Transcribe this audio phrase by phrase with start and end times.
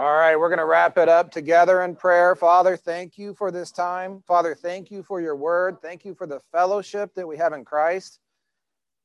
[0.00, 2.34] All right, we're going to wrap it up together in prayer.
[2.34, 4.22] Father, thank you for this time.
[4.26, 5.76] Father, thank you for your word.
[5.82, 8.18] Thank you for the fellowship that we have in Christ.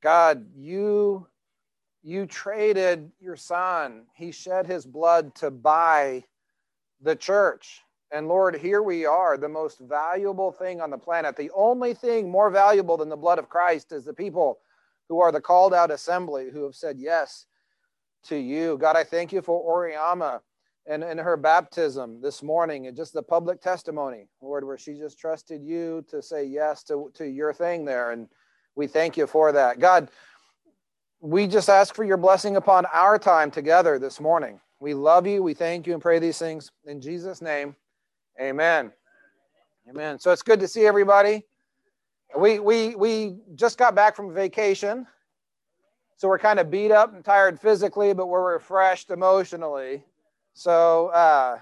[0.02, 1.26] God, you
[2.02, 4.06] you traded your son.
[4.14, 6.24] He shed his blood to buy
[7.02, 7.82] the church.
[8.10, 11.36] And Lord, here we are, the most valuable thing on the planet.
[11.36, 14.60] The only thing more valuable than the blood of Christ is the people
[15.10, 17.44] who are the called out assembly who have said yes
[18.28, 18.78] to you.
[18.78, 20.40] God, I thank you for Oriama
[20.86, 25.18] and, and her baptism this morning and just the public testimony, Lord, where she just
[25.18, 28.12] trusted you to say yes to, to your thing there.
[28.12, 28.28] And
[28.74, 29.80] we thank you for that.
[29.80, 30.10] God,
[31.20, 34.60] we just ask for your blessing upon our time together this morning.
[34.78, 35.42] We love you.
[35.42, 37.74] We thank you and pray these things in Jesus' name.
[38.40, 38.92] Amen.
[39.88, 40.18] Amen.
[40.18, 41.44] So it's good to see everybody.
[42.36, 45.06] We we we just got back from vacation.
[46.16, 50.04] So we're kind of beat up and tired physically, but we're refreshed emotionally.
[50.58, 51.58] So uh,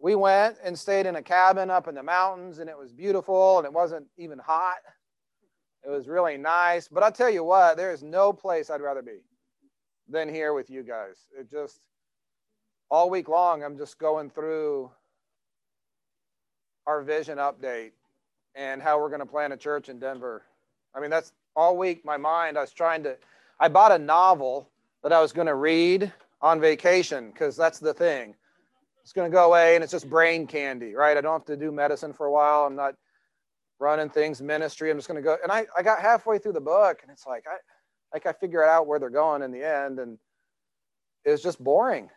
[0.00, 3.58] we went and stayed in a cabin up in the mountains, and it was beautiful,
[3.58, 4.78] and it wasn't even hot.
[5.84, 6.88] It was really nice.
[6.88, 9.18] But I'll tell you what, there is no place I'd rather be
[10.08, 11.26] than here with you guys.
[11.38, 11.80] It just,
[12.90, 14.90] all week long, I'm just going through
[16.86, 17.90] our vision update
[18.54, 20.42] and how we're going to plant a church in Denver.
[20.94, 23.18] I mean, that's all week, my mind, I was trying to,
[23.58, 24.70] I bought a novel
[25.02, 26.10] that I was going to read
[26.42, 28.34] on vacation because that's the thing.
[29.02, 31.16] It's going to go away and it's just brain candy, right?
[31.16, 32.64] I don't have to do medicine for a while.
[32.64, 32.94] I'm not
[33.78, 34.90] running things ministry.
[34.90, 35.36] I'm just going to go.
[35.42, 37.56] And I, I got halfway through the book and it's like, I,
[38.12, 39.98] like I figure out where they're going in the end.
[39.98, 40.18] And
[41.24, 42.10] it's just boring.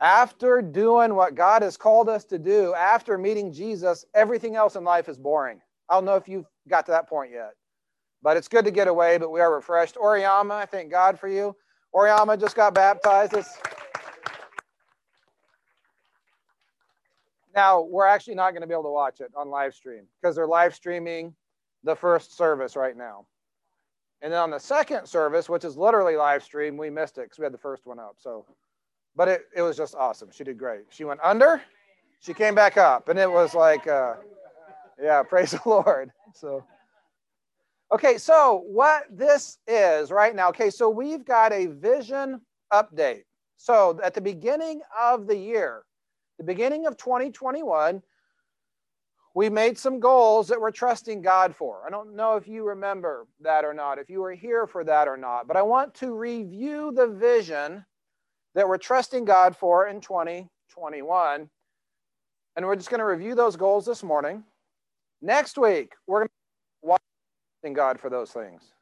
[0.00, 4.82] After doing what God has called us to do, after meeting Jesus, everything else in
[4.82, 5.60] life is boring.
[5.88, 7.52] I don't know if you've got to that point yet,
[8.22, 9.94] but it's good to get away, but we are refreshed.
[9.94, 11.54] Oriama, I thank God for you.
[11.94, 13.34] Oriama just got baptized.
[13.34, 13.56] It's...
[17.54, 20.34] Now, we're actually not going to be able to watch it on live stream because
[20.34, 21.34] they're live streaming
[21.84, 23.26] the first service right now.
[24.22, 27.38] And then on the second service, which is literally live stream, we missed it because
[27.38, 28.16] we had the first one up.
[28.18, 28.46] So,
[29.14, 30.30] but it, it was just awesome.
[30.32, 30.84] She did great.
[30.88, 31.60] She went under,
[32.20, 34.14] she came back up, and it was like, uh,
[35.00, 36.10] yeah, praise the Lord.
[36.32, 36.64] So,
[37.94, 42.40] Okay, so what this is right now, okay, so we've got a vision
[42.72, 43.22] update.
[43.56, 45.84] So at the beginning of the year,
[46.38, 48.02] the beginning of 2021,
[49.36, 51.84] we made some goals that we're trusting God for.
[51.86, 55.06] I don't know if you remember that or not, if you were here for that
[55.06, 57.84] or not, but I want to review the vision
[58.56, 61.48] that we're trusting God for in 2021.
[62.56, 64.42] And we're just going to review those goals this morning.
[65.22, 66.43] Next week, we're going to
[67.72, 68.74] God for those things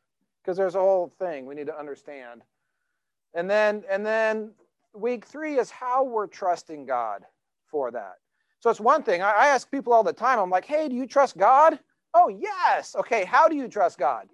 [0.43, 2.43] because there's a whole thing we need to understand.
[3.35, 4.53] And then and then
[4.95, 7.25] week 3 is how we're trusting God
[7.67, 8.17] for that.
[8.61, 11.07] So it's one thing I ask people all the time I'm like, "Hey, do you
[11.07, 11.79] trust God?"
[12.15, 14.29] "Oh, yes." "Okay, how do you trust God?"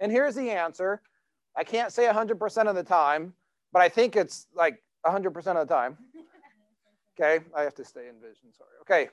[0.00, 1.02] And here's the answer.
[1.56, 3.34] I can't say 100% of the time,
[3.72, 5.98] but I think it's like 100% of the time.
[7.18, 8.70] Okay, I have to stay in vision, sorry.
[8.80, 9.10] Okay.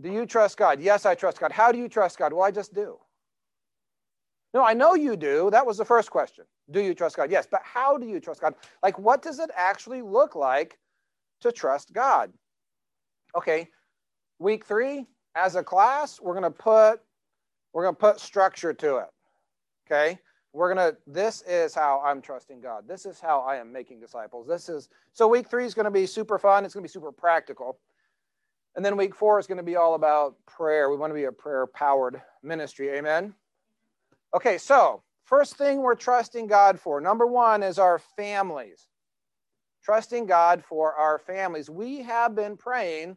[0.00, 0.80] Do you trust God?
[0.80, 1.52] Yes, I trust God.
[1.52, 2.32] How do you trust God?
[2.32, 2.98] Well, I just do.
[4.56, 5.50] No, I know you do.
[5.50, 6.46] That was the first question.
[6.70, 7.30] Do you trust God?
[7.30, 8.54] Yes, but how do you trust God?
[8.82, 10.78] Like, what does it actually look like
[11.42, 12.32] to trust God?
[13.36, 13.68] Okay,
[14.38, 17.02] week three, as a class, we're gonna put
[17.74, 19.08] we're gonna put structure to it.
[19.86, 20.18] Okay,
[20.54, 20.94] we're gonna.
[21.06, 22.88] This is how I'm trusting God.
[22.88, 24.48] This is how I am making disciples.
[24.48, 25.28] This is so.
[25.28, 26.64] Week three is gonna be super fun.
[26.64, 27.78] It's gonna be super practical.
[28.74, 30.90] And then week four is going to be all about prayer.
[30.90, 32.90] We want to be a prayer powered ministry.
[32.90, 33.34] Amen.
[34.36, 38.86] Okay, so first thing we're trusting God for, number one, is our families.
[39.82, 41.70] Trusting God for our families.
[41.70, 43.16] We have been praying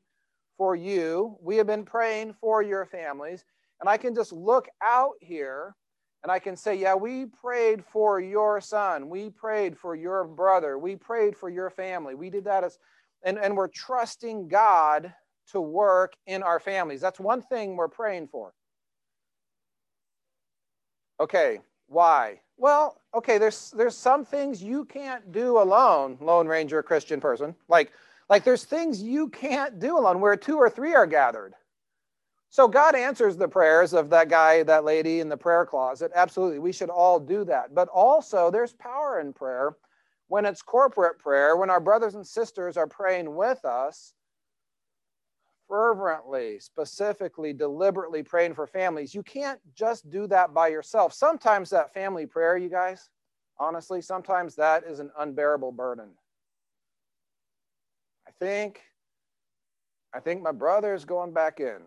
[0.58, 3.44] for you, we have been praying for your families.
[3.82, 5.76] And I can just look out here
[6.24, 9.10] and I can say, yeah, we prayed for your son.
[9.10, 10.80] We prayed for your brother.
[10.80, 12.16] We prayed for your family.
[12.16, 12.78] We did that as,
[13.26, 15.14] and, and we're trusting God
[15.52, 17.02] to work in our families.
[17.02, 18.54] That's one thing we're praying for.
[21.20, 22.40] Okay, why?
[22.58, 27.56] Well, okay, there's there's some things you can't do alone, Lone Ranger Christian person.
[27.68, 27.92] Like
[28.30, 31.54] like there's things you can't do alone where two or three are gathered.
[32.52, 36.12] So God answers the prayers of that guy, that lady in the prayer closet.
[36.16, 37.76] Absolutely, we should all do that.
[37.76, 39.76] But also there's power in prayer
[40.28, 44.14] when it's corporate prayer, when our brothers and sisters are praying with us
[45.70, 49.14] fervently, specifically, deliberately praying for families.
[49.14, 51.14] You can't just do that by yourself.
[51.14, 53.10] Sometimes that family prayer, you guys,
[53.60, 56.10] honestly, sometimes that is an unbearable burden.
[58.28, 58.82] I think,
[60.14, 61.78] I think my brother is going back in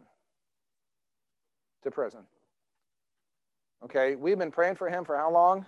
[1.82, 2.20] to prison.
[3.84, 5.66] Okay, we've been praying for him for how long?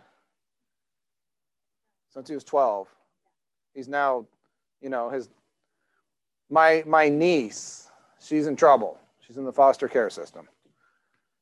[2.11, 2.87] Since he was 12.
[3.75, 4.26] He's now,
[4.81, 5.28] you know, his
[6.49, 7.83] my my niece,
[8.25, 8.99] she's in trouble.
[9.21, 10.49] She's in the foster care system.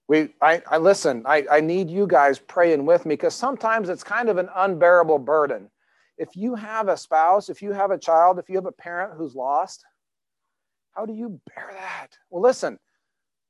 [0.09, 4.05] We I, I listen, I, I need you guys praying with me because sometimes it's
[4.05, 5.71] kind of an unbearable burden.
[6.19, 9.15] If you have a spouse, if you have a child, if you have a parent
[9.17, 9.85] who's lost,
[10.93, 12.09] how do you bear that?
[12.31, 12.79] Well, listen,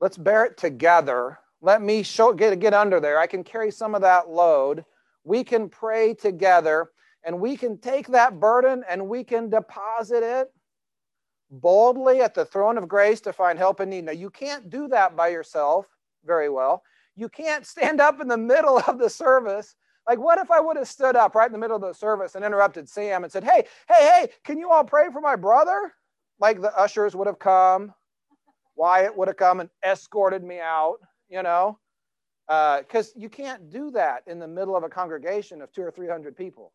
[0.00, 3.18] let's bear it together let me show, get, get under there.
[3.18, 4.84] I can carry some of that load.
[5.24, 6.90] We can pray together
[7.24, 10.52] and we can take that burden and we can deposit it
[11.52, 14.04] boldly at the throne of grace to find help in need.
[14.04, 15.86] Now, you can't do that by yourself
[16.24, 16.82] very well.
[17.14, 19.76] You can't stand up in the middle of the service.
[20.08, 22.34] Like, what if I would have stood up right in the middle of the service
[22.34, 25.92] and interrupted Sam and said, Hey, hey, hey, can you all pray for my brother?
[26.40, 27.94] Like the ushers would have come,
[28.74, 30.98] Wyatt would have come and escorted me out
[31.32, 31.78] you know,
[32.46, 35.90] because uh, you can't do that in the middle of a congregation of two or
[35.90, 36.72] three hundred people.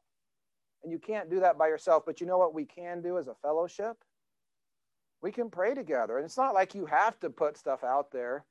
[0.83, 2.03] And you can't do that by yourself.
[2.05, 3.97] But you know what we can do as a fellowship?
[5.21, 6.17] We can pray together.
[6.17, 8.45] And it's not like you have to put stuff out there,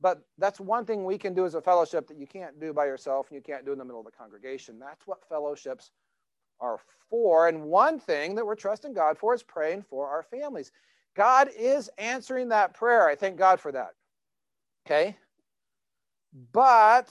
[0.00, 2.86] but that's one thing we can do as a fellowship that you can't do by
[2.86, 4.78] yourself and you can't do in the middle of the congregation.
[4.78, 5.90] That's what fellowships
[6.60, 6.78] are
[7.10, 7.48] for.
[7.48, 10.72] And one thing that we're trusting God for is praying for our families.
[11.14, 13.08] God is answering that prayer.
[13.08, 13.94] I thank God for that.
[14.86, 15.16] Okay?
[16.52, 17.08] But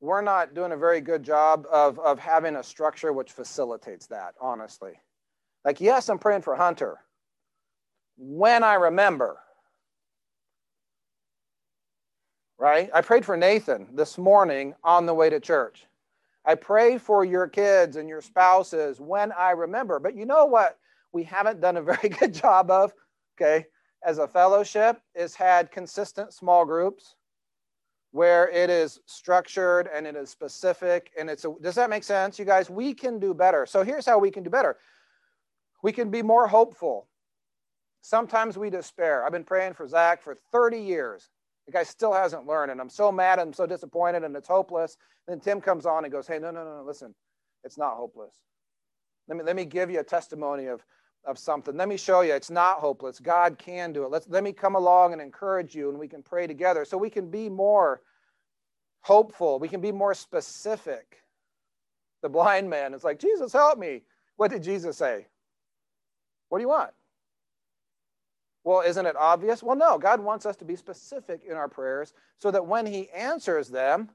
[0.00, 4.34] we're not doing a very good job of, of having a structure which facilitates that,
[4.40, 4.92] honestly.
[5.66, 6.96] Like, yes, I'm praying for Hunter
[8.16, 9.36] when I remember.
[12.58, 12.88] Right?
[12.94, 15.84] I prayed for Nathan this morning on the way to church.
[16.46, 19.98] I pray for your kids and your spouses when I remember.
[19.98, 20.78] But you know what
[21.12, 22.94] we haven't done a very good job of?
[23.36, 23.66] Okay
[24.06, 27.16] as a fellowship is had consistent small groups
[28.12, 32.38] where it is structured and it is specific and it's a, does that make sense
[32.38, 34.76] you guys we can do better so here's how we can do better
[35.86, 37.06] we can be more hopeful
[38.02, 41.30] sometimes we despair i've been praying for zach for 30 years
[41.66, 44.48] the guy still hasn't learned and i'm so mad and i'm so disappointed and it's
[44.48, 44.96] hopeless
[45.28, 47.14] then tim comes on and goes hey no no no listen
[47.62, 48.34] it's not hopeless
[49.28, 50.82] let me let me give you a testimony of
[51.24, 51.76] of something.
[51.76, 53.18] Let me show you it's not hopeless.
[53.18, 54.10] God can do it.
[54.10, 57.10] Let's, let me come along and encourage you and we can pray together so we
[57.10, 58.00] can be more
[59.00, 59.58] hopeful.
[59.58, 61.22] We can be more specific.
[62.22, 64.02] The blind man is like, Jesus, help me.
[64.36, 65.26] What did Jesus say?
[66.56, 66.92] What do you want?
[68.64, 69.62] Well, isn't it obvious?
[69.62, 69.98] Well, no.
[69.98, 74.08] God wants us to be specific in our prayers so that when He answers them,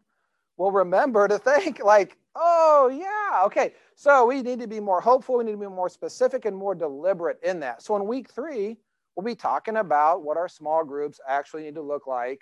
[0.58, 3.76] we'll remember to think, like, oh, yeah, okay.
[3.94, 5.38] So we need to be more hopeful.
[5.38, 7.84] We need to be more specific and more deliberate in that.
[7.84, 8.78] So in week three,
[9.16, 12.42] we'll be talking about what our small groups actually need to look like.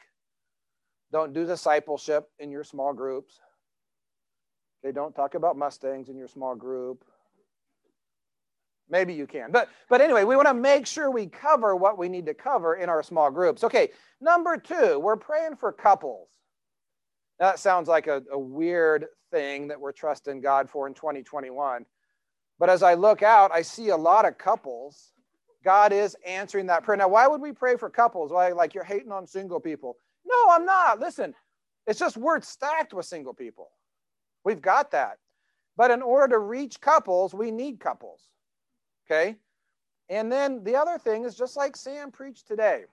[1.11, 3.37] Don't do discipleship in your small groups.
[4.81, 7.03] Okay, don't talk about Mustangs in your small group.
[8.89, 9.51] Maybe you can.
[9.51, 12.75] But but anyway, we want to make sure we cover what we need to cover
[12.75, 13.63] in our small groups.
[13.63, 13.89] Okay,
[14.19, 16.30] number two, we're praying for couples.
[17.39, 21.86] That sounds like a, a weird thing that we're trusting God for in 2021.
[22.57, 25.13] But as I look out, I see a lot of couples.
[25.63, 26.97] God is answering that prayer.
[26.97, 28.31] Now, why would we pray for couples?
[28.31, 29.95] Why, like you're hating on single people?
[30.25, 30.99] No, I'm not.
[30.99, 31.33] Listen,
[31.87, 33.69] it's just we're stacked with single people.
[34.44, 35.18] We've got that.
[35.78, 38.28] But in order to reach couples, we need couples.
[39.09, 39.37] Okay?
[40.09, 42.85] And then the other thing is just like Sam preached today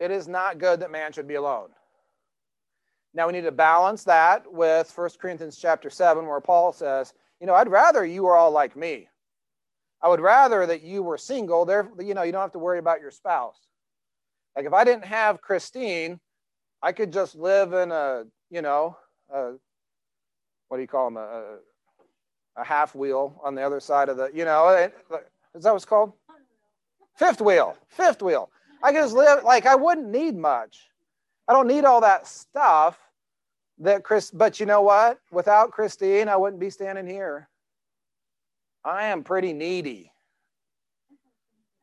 [0.00, 1.68] it is not good that man should be alone.
[3.12, 7.46] Now we need to balance that with 1 Corinthians chapter 7, where Paul says, you
[7.46, 9.08] know, I'd rather you were all like me.
[10.02, 11.66] I would rather that you were single.
[11.66, 13.58] There, you know, you don't have to worry about your spouse.
[14.56, 16.18] Like if I didn't have Christine,
[16.82, 18.96] I could just live in a, you know,
[19.32, 19.52] a,
[20.68, 21.18] what do you call them?
[21.18, 21.58] A,
[22.56, 24.90] a half wheel on the other side of the, you know,
[25.54, 26.12] is that what's called?
[27.16, 27.76] Fifth wheel.
[27.88, 28.50] Fifth wheel.
[28.82, 30.88] I could just live like I wouldn't need much.
[31.48, 32.98] I don't need all that stuff
[33.78, 35.18] that Chris, but you know what?
[35.30, 37.48] Without Christine, I wouldn't be standing here.
[38.84, 40.12] I am pretty needy.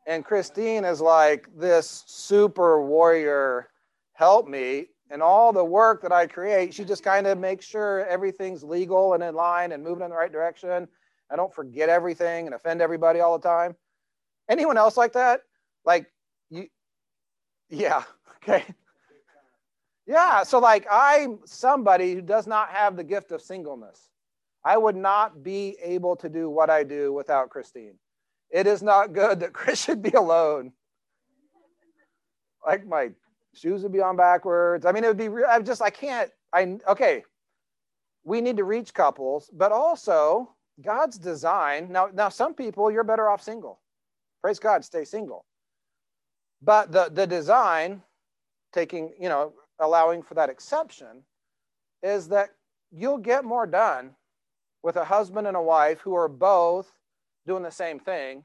[0.07, 3.69] And Christine is like this super warrior,
[4.13, 4.87] help me.
[5.09, 9.13] And all the work that I create, she just kind of makes sure everything's legal
[9.13, 10.87] and in line and moving in the right direction.
[11.31, 13.75] I don't forget everything and offend everybody all the time.
[14.49, 15.41] Anyone else like that?
[15.85, 16.11] Like
[16.49, 16.67] you,
[17.69, 18.03] yeah,
[18.43, 18.65] okay.
[20.05, 24.09] Yeah, so like I'm somebody who does not have the gift of singleness.
[24.63, 27.95] I would not be able to do what I do without Christine.
[28.49, 30.71] It is not good that Chris should be alone.
[32.65, 33.11] Like my
[33.57, 34.85] shoes would be on backwards.
[34.85, 37.23] I mean, it would be, I just, I can't, I, okay,
[38.23, 41.91] we need to reach couples, but also God's design.
[41.91, 43.79] Now, now some people, you're better off single.
[44.41, 45.45] Praise God, stay single.
[46.61, 48.01] But the, the design,
[48.73, 51.23] taking, you know, allowing for that exception,
[52.03, 52.49] is that
[52.91, 54.11] you'll get more done
[54.83, 56.91] with a husband and a wife who are both
[57.45, 58.43] doing the same thing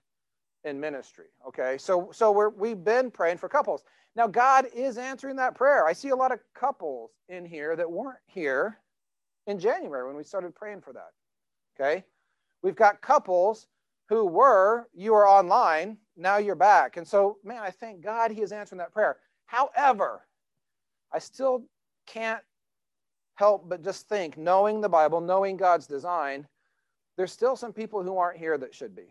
[0.64, 1.26] in ministry.
[1.46, 3.82] Okay, so so we're we've been praying for couples.
[4.14, 5.86] Now God is answering that prayer.
[5.86, 8.78] I see a lot of couples in here that weren't here
[9.46, 11.10] in January when we started praying for that.
[11.74, 12.04] Okay,
[12.62, 13.66] we've got couples
[14.08, 18.42] who were you were online now you're back, and so man, I thank God He
[18.42, 19.16] is answering that prayer.
[19.46, 20.26] However,
[21.12, 21.64] I still
[22.06, 22.42] can't
[23.36, 26.46] help but just think, knowing the Bible, knowing God's design,
[27.16, 29.06] there's still some people who aren't here that should be.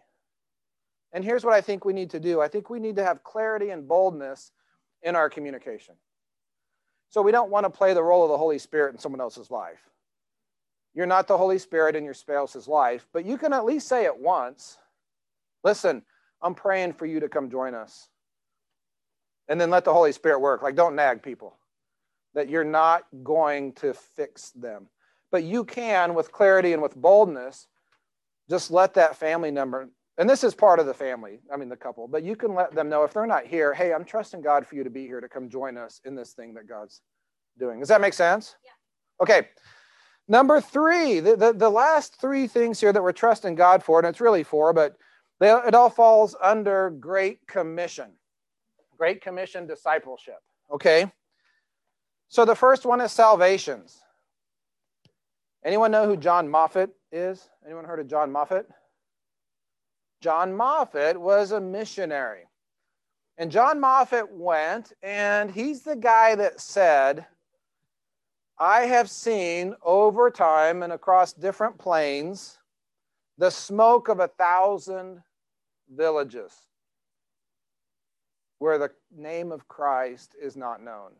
[1.11, 3.23] And here's what I think we need to do I think we need to have
[3.23, 4.51] clarity and boldness
[5.03, 5.95] in our communication.
[7.09, 9.51] So we don't want to play the role of the Holy Spirit in someone else's
[9.51, 9.89] life.
[10.93, 14.05] You're not the Holy Spirit in your spouse's life, but you can at least say
[14.05, 14.77] it once.
[15.63, 16.03] Listen,
[16.41, 18.09] I'm praying for you to come join us.
[19.47, 20.61] And then let the Holy Spirit work.
[20.61, 21.57] Like, don't nag people
[22.33, 24.87] that you're not going to fix them.
[25.31, 27.67] But you can, with clarity and with boldness,
[28.49, 29.89] just let that family member,
[30.21, 32.75] and this is part of the family, I mean, the couple, but you can let
[32.75, 35.19] them know if they're not here, hey, I'm trusting God for you to be here
[35.19, 37.01] to come join us in this thing that God's
[37.57, 37.79] doing.
[37.79, 38.55] Does that make sense?
[38.63, 39.23] Yeah.
[39.23, 39.47] Okay.
[40.27, 44.07] Number three, the, the, the last three things here that we're trusting God for, and
[44.07, 44.95] it's really four, but
[45.39, 48.11] they, it all falls under Great Commission.
[48.99, 50.37] Great Commission discipleship.
[50.71, 51.11] Okay.
[52.27, 53.97] So the first one is salvations.
[55.65, 57.49] Anyone know who John Moffatt is?
[57.65, 58.65] Anyone heard of John Moffatt?
[60.21, 62.43] John Moffatt was a missionary.
[63.37, 67.25] And John Moffatt went, and he's the guy that said,
[68.57, 72.59] I have seen over time and across different plains
[73.37, 75.23] the smoke of a thousand
[75.89, 76.53] villages
[78.59, 81.11] where the name of Christ is not known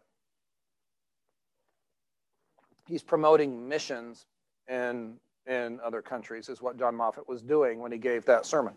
[2.92, 4.26] he's promoting missions
[4.68, 5.16] in,
[5.48, 8.74] in other countries, is what John Moffatt was doing when he gave that sermon.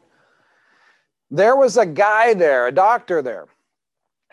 [1.35, 3.49] There was a guy there, a doctor there,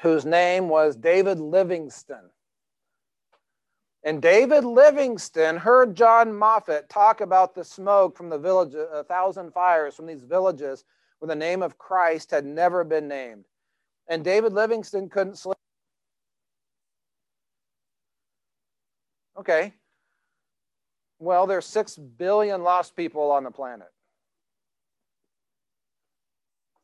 [0.01, 2.29] whose name was David Livingstone.
[4.03, 9.51] And David Livingstone heard John Moffatt talk about the smoke from the village, a thousand
[9.51, 10.85] fires from these villages
[11.17, 13.45] where the name of Christ had never been named.
[14.07, 15.57] And David Livingstone couldn't sleep
[19.39, 19.73] Okay.
[21.17, 23.87] Well, there's 6 billion lost people on the planet.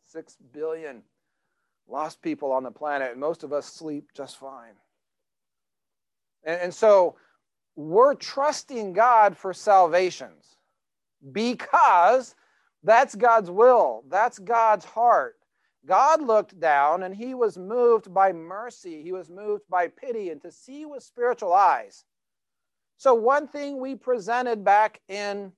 [0.07, 1.03] 6 billion
[1.87, 4.73] lost people on the planet, and most of us sleep just fine.
[6.43, 7.15] And, and so
[7.75, 10.57] we're trusting God for salvations
[11.31, 12.35] because
[12.83, 15.35] that's God's will, that's God's heart.
[15.85, 20.41] God looked down and he was moved by mercy, he was moved by pity, and
[20.41, 22.03] to see with spiritual eyes
[22.97, 25.51] so one thing we presented back in,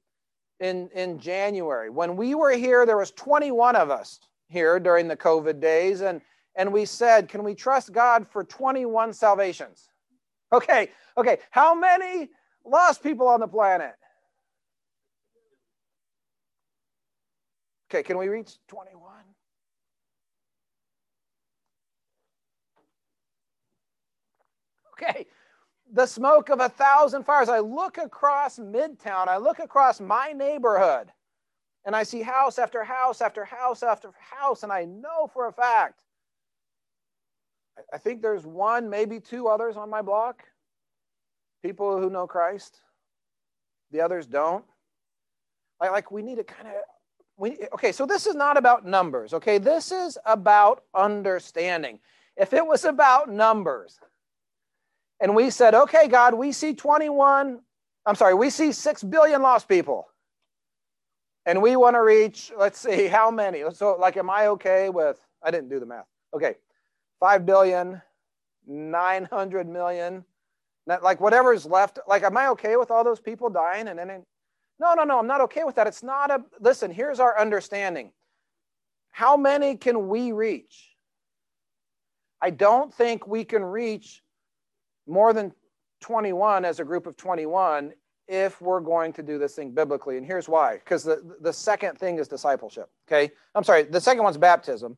[0.59, 5.15] in, in January, when we were here, there was 21 of us here during the
[5.15, 6.21] COVID days, and,
[6.55, 9.89] and we said, can we trust God for 21 salvations?
[10.51, 12.29] Okay, okay, how many
[12.65, 13.93] lost people on the planet?
[17.91, 19.01] Okay, can we reach 21?
[24.93, 25.27] Okay,
[25.91, 27.49] the smoke of a thousand fires.
[27.49, 31.11] I look across Midtown, I look across my neighborhood,
[31.85, 35.53] and I see house after house after house after house, and I know for a
[35.53, 36.03] fact.
[37.93, 40.43] I think there's one, maybe two others on my block,
[41.63, 42.81] people who know Christ.
[43.91, 44.65] The others don't.
[45.79, 46.73] Like, like we need to kind of
[47.39, 49.57] we okay, so this is not about numbers, okay?
[49.57, 51.99] This is about understanding.
[52.35, 53.97] If it was about numbers,
[55.21, 57.59] and we said, okay, God, we see 21,
[58.05, 60.07] I'm sorry, we see 6 billion lost people.
[61.45, 63.63] And we want to reach, let's see, how many?
[63.73, 66.05] So, like, am I okay with, I didn't do the math.
[66.33, 66.55] Okay,
[67.19, 68.01] 5 billion,
[68.67, 70.23] 900 million,
[70.85, 71.99] like whatever's left.
[72.07, 73.87] Like, am I okay with all those people dying?
[73.87, 74.23] And then,
[74.79, 75.87] no, no, no, I'm not okay with that.
[75.87, 78.11] It's not a, listen, here's our understanding.
[79.11, 80.95] How many can we reach?
[82.41, 84.23] I don't think we can reach
[85.07, 85.51] more than
[86.01, 87.93] 21 as a group of 21
[88.29, 90.15] if we're going to do this thing biblically.
[90.17, 92.89] And here's why because the, the second thing is discipleship.
[93.07, 93.31] Okay.
[93.55, 93.83] I'm sorry.
[93.83, 94.97] The second one's baptism.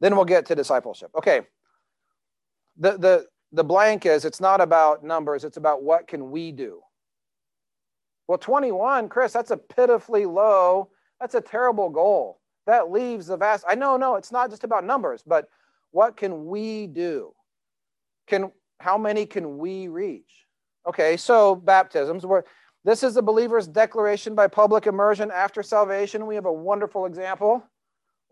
[0.00, 1.10] Then we'll get to discipleship.
[1.16, 1.40] Okay.
[2.78, 6.80] The, the, the blank is it's not about numbers, it's about what can we do.
[8.28, 10.90] Well, 21, Chris, that's a pitifully low,
[11.20, 12.40] that's a terrible goal.
[12.66, 13.64] That leaves the vast.
[13.68, 15.48] I know, no, it's not just about numbers, but
[15.90, 17.34] what can we do?
[18.28, 20.46] Can how many can we reach?
[20.86, 22.24] Okay, so baptisms.
[22.24, 22.44] Where
[22.84, 26.26] this is the believer's declaration by public immersion after salvation.
[26.26, 27.62] We have a wonderful example.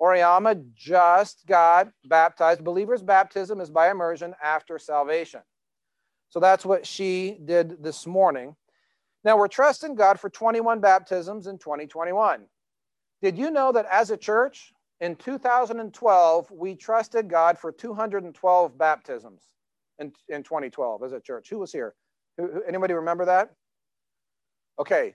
[0.00, 2.64] Oriama just got baptized.
[2.64, 5.40] Believer's baptism is by immersion after salvation.
[6.30, 8.54] So that's what she did this morning.
[9.24, 12.44] Now we're trusting God for 21 baptisms in 2021.
[13.20, 19.42] Did you know that as a church in 2012, we trusted God for 212 baptisms
[19.98, 21.50] in, in 2012 as a church?
[21.50, 21.94] Who was here?
[22.66, 23.52] Anybody remember that?
[24.78, 25.14] Okay.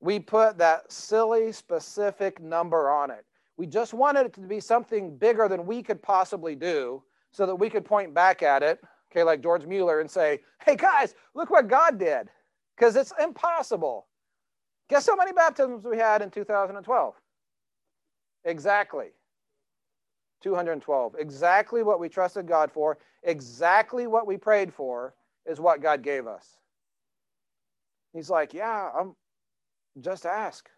[0.00, 3.24] We put that silly specific number on it.
[3.56, 7.02] We just wanted it to be something bigger than we could possibly do
[7.32, 8.80] so that we could point back at it,
[9.12, 12.30] okay, like George Mueller and say, hey guys, look what God did.
[12.76, 14.06] Because it's impossible.
[14.88, 17.14] Guess how many baptisms we had in 2012?
[18.44, 19.08] Exactly.
[20.42, 21.16] 212.
[21.18, 25.14] Exactly what we trusted God for, exactly what we prayed for
[25.46, 26.46] is what God gave us.
[28.12, 29.14] He's like, Yeah, I'm
[30.00, 30.68] just ask.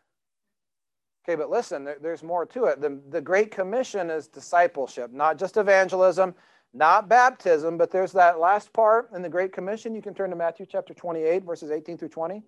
[1.25, 2.81] Okay, but listen, there, there's more to it.
[2.81, 6.35] The, the Great Commission is discipleship, not just evangelism,
[6.75, 9.95] not baptism, but there's that last part in the Great Commission.
[9.95, 12.43] You can turn to Matthew chapter 28, verses 18 through 20.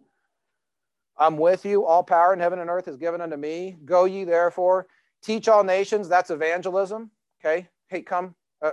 [1.17, 1.85] I'm with you.
[1.85, 3.77] All power in heaven and earth is given unto me.
[3.85, 4.89] Go ye therefore,
[5.23, 6.09] teach all nations.
[6.09, 7.11] That's evangelism.
[7.41, 7.69] Okay.
[7.89, 8.73] Hey, come uh,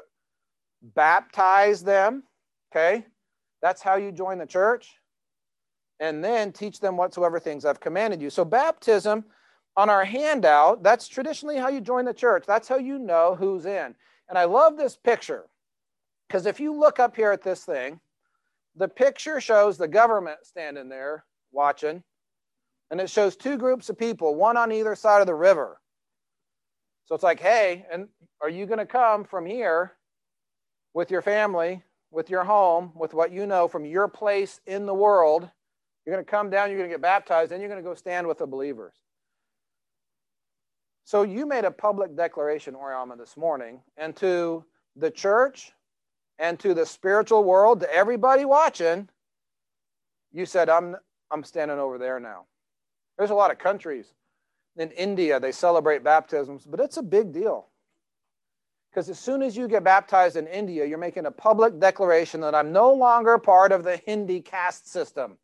[0.82, 2.24] baptize them.
[2.72, 3.06] Okay.
[3.62, 4.90] That's how you join the church.
[6.00, 8.30] And then teach them whatsoever things I've commanded you.
[8.30, 9.24] So, baptism
[9.78, 12.46] on our handout, that's traditionally how you join the church.
[12.48, 13.96] That's how you know who's in.
[14.28, 15.46] And I love this picture
[16.28, 18.00] because if you look up here at this thing,
[18.76, 22.04] the picture shows the government standing there watching,
[22.90, 25.80] and it shows two groups of people, one on either side of the river.
[27.06, 28.08] So it's like, hey, and
[28.42, 29.94] are you going to come from here
[30.94, 34.94] with your family, with your home, with what you know from your place in the
[34.94, 35.50] world?
[36.06, 37.96] You're going to come down, you're going to get baptized, and you're going to go
[37.96, 38.94] stand with the believers.
[41.04, 44.64] So you made a public declaration, Oriama, this morning, and to
[44.96, 45.72] the church
[46.40, 49.10] and to the spiritual world, to everybody watching,
[50.32, 50.96] you said, I'm,
[51.30, 52.46] I'm standing over there now.
[53.18, 54.14] There's a lot of countries.
[54.78, 57.68] In India, they celebrate baptisms, but it's a big deal.
[58.92, 62.54] Because as soon as you get baptized in India, you're making a public declaration that
[62.54, 65.38] I'm no longer part of the Hindi caste system.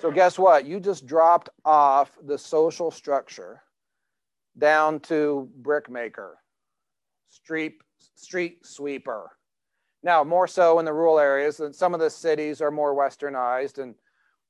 [0.00, 0.66] So, guess what?
[0.66, 3.62] You just dropped off the social structure
[4.58, 6.38] down to brickmaker,
[7.28, 7.76] street,
[8.16, 9.30] street sweeper.
[10.02, 13.78] Now, more so in the rural areas, and some of the cities are more westernized
[13.78, 13.94] and,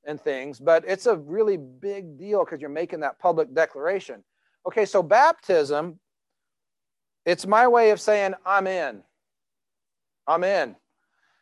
[0.05, 4.23] and things, but it's a really big deal because you're making that public declaration.
[4.67, 5.99] Okay, so baptism,
[7.25, 9.01] it's my way of saying, I'm in.
[10.27, 10.75] I'm in.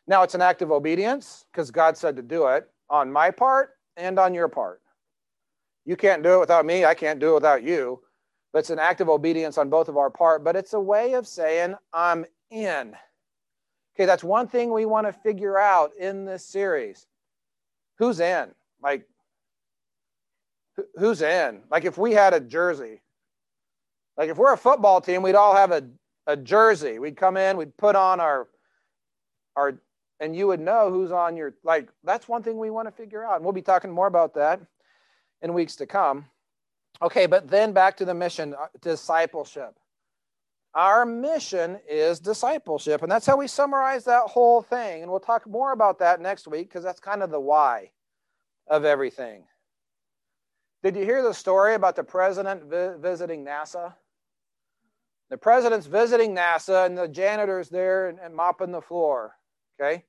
[0.06, 3.70] Now, it's an act of obedience because God said to do it on my part
[3.96, 4.80] and on your part.
[5.84, 6.84] You can't do it without me.
[6.84, 8.00] I can't do it without you.
[8.52, 11.14] But it's an act of obedience on both of our part, but it's a way
[11.14, 12.94] of saying, I'm in.
[13.94, 17.06] Okay, that's one thing we want to figure out in this series.
[17.98, 18.48] Who's in?
[18.82, 19.06] Like,
[20.96, 21.62] who's in?
[21.70, 23.02] Like, if we had a jersey,
[24.16, 25.84] like if we're a football team, we'd all have a,
[26.26, 26.98] a jersey.
[26.98, 28.48] We'd come in, we'd put on our,
[29.56, 29.78] our,
[30.20, 33.24] and you would know who's on your, like, that's one thing we want to figure
[33.24, 33.36] out.
[33.36, 34.60] And we'll be talking more about that
[35.42, 36.26] in weeks to come.
[37.02, 39.74] Okay, but then back to the mission uh, discipleship.
[40.74, 45.02] Our mission is discipleship, and that's how we summarize that whole thing.
[45.02, 47.90] And we'll talk more about that next week because that's kind of the why
[48.68, 49.44] of everything.
[50.82, 53.94] Did you hear the story about the president vi- visiting NASA?
[55.30, 59.34] The president's visiting NASA, and the janitor's there and, and mopping the floor.
[59.80, 60.04] Okay.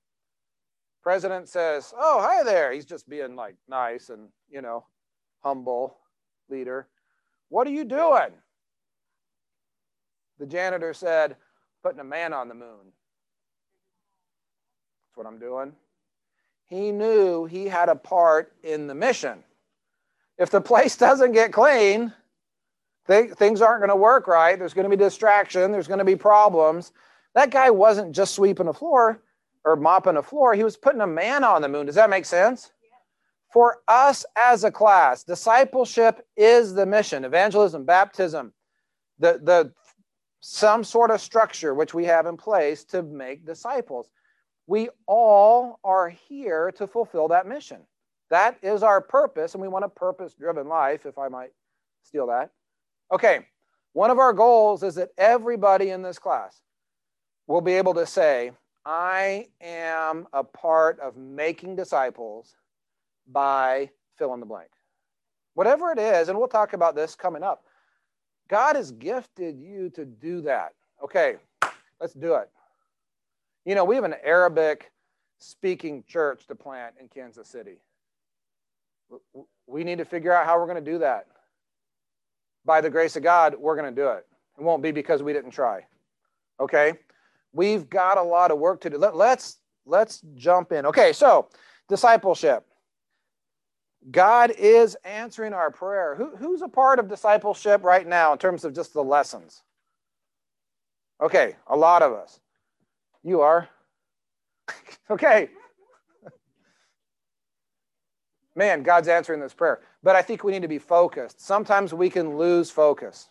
[1.02, 4.86] President says, "Oh, hi there." He's just being like nice and you know
[5.46, 5.98] humble
[6.50, 6.88] leader,
[7.50, 8.32] What are you doing?
[10.40, 11.38] The janitor said,
[11.84, 12.92] Putting a man on the moon.
[15.04, 15.74] That's what I'm doing.
[16.68, 19.44] He knew he had a part in the mission.
[20.40, 22.12] If the place doesn't get clean,
[23.08, 24.58] things aren't going to work right.
[24.58, 25.72] There's going to be distraction.
[25.72, 26.92] There's going to be problems.
[27.34, 29.22] That guy wasn't just sweeping a floor
[29.64, 30.54] or mopping a floor.
[30.54, 31.86] He was putting a man on the moon.
[31.86, 32.72] Does that make sense?
[33.52, 37.24] For us as a class, discipleship is the mission.
[37.24, 38.54] Evangelism, baptism,
[39.20, 39.72] the, the
[40.42, 44.10] some sort of structure which we have in place to make disciples.
[44.68, 47.82] We all are here to fulfill that mission.
[48.30, 51.52] That is our purpose, and we want a purpose driven life, if I might
[52.04, 52.52] steal that.
[53.12, 53.46] Okay,
[53.94, 56.62] one of our goals is that everybody in this class
[57.48, 58.52] will be able to say,
[58.86, 62.56] I am a part of making disciples
[63.28, 64.70] by fill in the blank.
[65.54, 67.66] Whatever it is, and we'll talk about this coming up.
[68.48, 70.74] God has gifted you to do that.
[71.04, 71.36] Okay,
[72.00, 72.50] let's do it.
[73.66, 74.92] You know, we have an Arabic
[75.40, 77.78] speaking church to plant in Kansas City.
[79.68, 81.28] We need to figure out how we're going to do that.
[82.66, 84.26] By the grace of God, we're going to do it.
[84.58, 85.86] It won't be because we didn't try.
[86.60, 86.94] Okay?
[87.54, 88.98] We've got a lot of work to do.
[88.98, 90.86] Let, let's let's jump in.
[90.86, 91.48] Okay, so
[91.88, 92.66] discipleship.
[94.12, 96.16] God is answering our prayer.
[96.16, 99.64] Who, who's a part of discipleship right now in terms of just the lessons?
[101.22, 102.40] Okay, a lot of us.
[103.24, 103.70] You are.
[105.10, 105.50] okay.
[108.56, 109.82] Man, God's answering this prayer.
[110.02, 111.42] But I think we need to be focused.
[111.42, 113.28] Sometimes we can lose focus.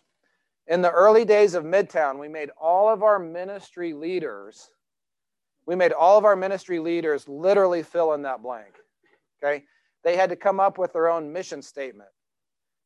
[0.67, 4.71] In the early days of Midtown, we made all of our ministry leaders,
[5.67, 8.75] we made all of our ministry leaders literally fill in that blank.
[9.43, 9.65] Okay?
[10.03, 12.11] They had to come up with their own mission statement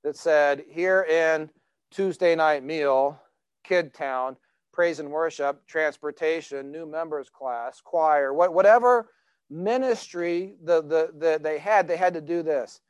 [0.05, 1.51] that said, here in
[1.91, 3.21] Tuesday night meal,
[3.65, 4.37] Kid Town,
[4.73, 9.09] praise and worship, transportation, new members class, choir, whatever
[9.51, 12.81] ministry the, the, the, they had, they had to do this.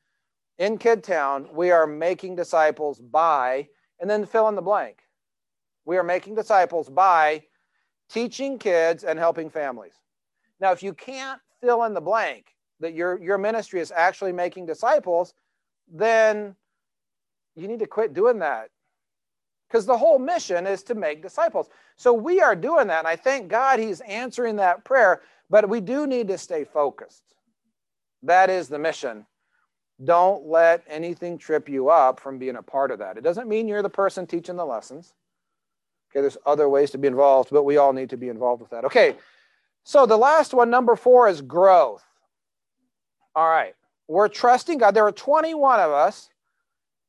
[0.58, 3.68] In Kid Town, we are making disciples by,
[4.00, 4.98] and then fill in the blank.
[5.84, 7.44] We are making disciples by
[8.08, 9.94] teaching kids and helping families.
[10.60, 14.66] Now, if you can't fill in the blank, that your, your ministry is actually making
[14.66, 15.34] disciples,
[15.92, 16.54] then
[17.56, 18.70] you need to quit doing that.
[19.68, 21.68] Because the whole mission is to make disciples.
[21.96, 23.00] So we are doing that.
[23.00, 25.20] And I thank God He's answering that prayer.
[25.50, 27.22] But we do need to stay focused.
[28.22, 29.26] That is the mission.
[30.04, 33.16] Don't let anything trip you up from being a part of that.
[33.16, 35.12] It doesn't mean you're the person teaching the lessons.
[36.10, 38.70] Okay, there's other ways to be involved, but we all need to be involved with
[38.70, 38.84] that.
[38.84, 39.16] Okay,
[39.84, 42.04] so the last one, number four, is growth.
[43.34, 43.74] All right.
[44.06, 44.94] We're trusting God.
[44.94, 46.30] There are 21 of us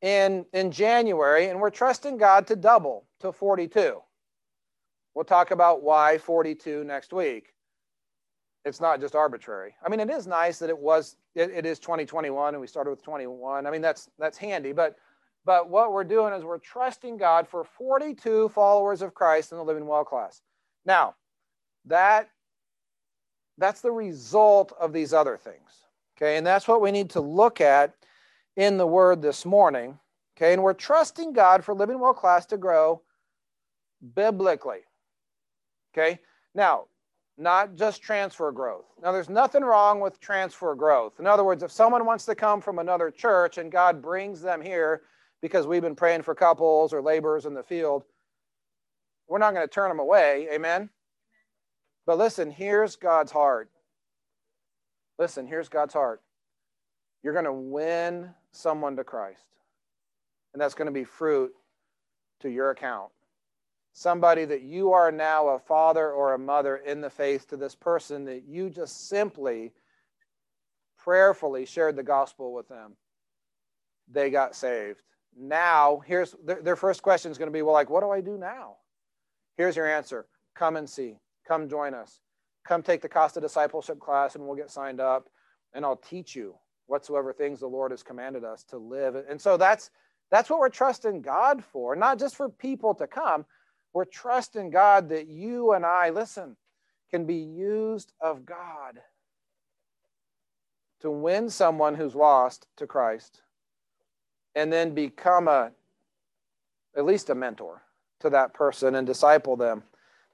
[0.02, 4.02] in, in January, and we're trusting God to double to 42.
[5.14, 7.54] We'll talk about why 42 next week.
[8.66, 9.74] It's not just arbitrary.
[9.86, 12.90] I mean, it is nice that it was it, it is 2021 and we started
[12.90, 13.66] with 21.
[13.66, 14.98] I mean, that's that's handy, but
[15.46, 19.64] but what we're doing is we're trusting God for 42 followers of Christ in the
[19.64, 20.42] Living Well class.
[20.86, 21.16] Now,
[21.86, 22.30] that
[23.58, 25.86] that's the result of these other things.
[26.18, 27.94] Okay, and that's what we need to look at
[28.60, 29.98] in the Word this morning.
[30.36, 33.02] Okay, and we're trusting God for Living Well class to grow
[34.16, 34.82] biblically.
[35.94, 36.20] Okay,
[36.54, 36.88] now,
[37.38, 38.84] not just transfer growth.
[39.02, 41.14] Now, there's nothing wrong with transfer growth.
[41.22, 44.62] In other words, if someone wants to come from another church and God brings them
[44.62, 45.04] here
[45.42, 48.04] because we've been praying for couples or laborers in the field,
[49.30, 50.50] we're not going to turn them away.
[50.54, 50.90] Amen?
[52.06, 53.70] But listen, here's God's heart.
[55.18, 56.22] Listen, here's God's heart.
[57.24, 59.46] You're going to win someone to Christ,
[60.54, 61.52] and that's going to be fruit
[62.42, 63.12] to your account.
[63.94, 67.76] Somebody that you are now a father or a mother in the faith to this
[67.76, 69.74] person that you just simply
[70.98, 72.96] prayerfully shared the gospel with them.
[74.12, 75.02] They got saved.
[75.38, 78.22] Now, here's their, their first question is going to be, well, like, what do I
[78.22, 78.78] do now?
[79.58, 81.16] Here's your answer come and see,
[81.48, 82.20] come join us
[82.70, 85.28] come take the Costa discipleship class and we'll get signed up
[85.74, 86.56] and I'll teach you
[86.90, 89.16] whatsoever things the Lord has commanded us to live.
[89.16, 89.92] And so that's
[90.32, 93.46] that's what we're trusting God for, not just for people to come.
[93.94, 96.56] We're trusting God that you and I, listen,
[97.10, 99.00] can be used of God
[101.00, 103.42] to win someone who's lost to Christ
[104.54, 105.72] and then become a
[106.96, 107.82] at least a mentor
[108.20, 109.84] to that person and disciple them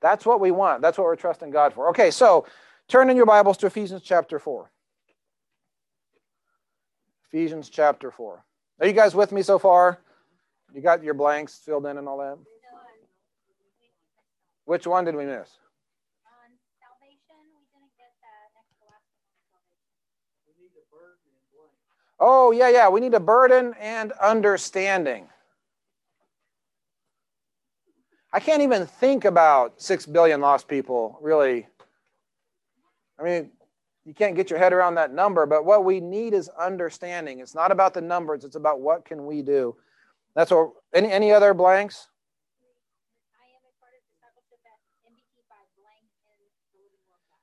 [0.06, 0.84] that's what we want.
[0.84, 1.90] That's what we're trusting God for.
[1.90, 2.46] Okay, so
[2.88, 4.70] turn in your Bibles to Ephesians chapter 4.
[7.28, 8.44] Ephesians chapter 4.
[8.80, 10.00] Are you guys with me so far?
[10.74, 12.38] You got your blanks filled in and all that?
[14.66, 15.50] Which one did we miss?
[22.20, 22.90] Oh, yeah, yeah.
[22.90, 25.28] We need a burden and understanding.
[28.32, 31.68] I can't even think about 6 billion lost people, really.
[33.20, 33.52] I mean,
[34.06, 37.40] you can't get your head around that number, but what we need is understanding.
[37.40, 39.76] It's not about the numbers, it's about what can we do.
[40.36, 42.08] That's what any any other blanks?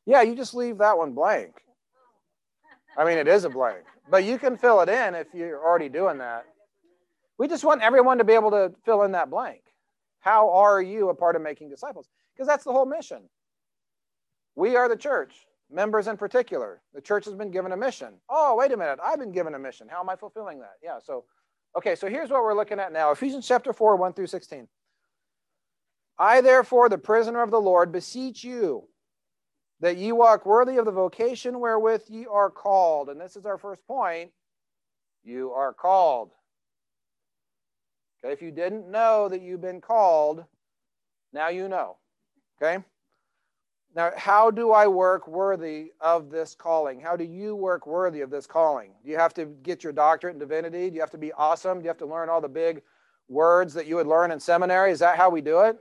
[0.04, 1.62] Yeah, you just leave that one blank.
[2.98, 5.88] I mean, it is a blank, but you can fill it in if you're already
[5.88, 6.44] doing that.
[7.38, 9.62] We just want everyone to be able to fill in that blank.
[10.20, 12.08] How are you a part of making disciples?
[12.34, 13.22] Because that's the whole mission.
[14.54, 15.34] We are the church,
[15.72, 16.82] members in particular.
[16.94, 18.14] The church has been given a mission.
[18.28, 18.98] Oh, wait a minute.
[19.02, 19.88] I've been given a mission.
[19.90, 20.74] How am I fulfilling that?
[20.82, 21.24] Yeah, so,
[21.76, 24.68] okay, so here's what we're looking at now Ephesians chapter 4, 1 through 16.
[26.18, 28.88] I, therefore, the prisoner of the Lord, beseech you
[29.80, 33.08] that ye walk worthy of the vocation wherewith ye are called.
[33.08, 34.30] And this is our first point.
[35.24, 36.30] You are called.
[38.24, 40.44] Okay, if you didn't know that you've been called,
[41.32, 41.96] now you know.
[42.62, 42.84] Okay?
[43.94, 46.98] Now, how do I work worthy of this calling?
[46.98, 48.92] How do you work worthy of this calling?
[49.04, 50.88] Do you have to get your doctorate in divinity?
[50.88, 51.78] Do you have to be awesome?
[51.78, 52.82] Do you have to learn all the big
[53.28, 54.92] words that you would learn in seminary?
[54.92, 55.76] Is that how we do it?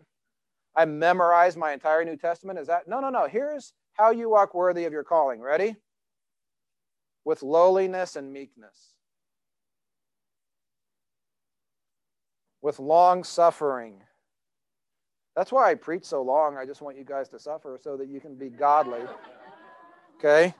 [0.75, 2.59] I memorize my entire New Testament.
[2.59, 3.27] Is that no, no, no?
[3.27, 5.39] Here's how you walk worthy of your calling.
[5.39, 5.75] Ready?
[7.23, 8.93] With lowliness and meekness,
[12.61, 14.01] with long suffering.
[15.35, 16.57] That's why I preach so long.
[16.57, 19.01] I just want you guys to suffer so that you can be godly.
[20.17, 20.53] Okay?